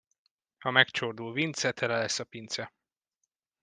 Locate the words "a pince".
2.19-2.71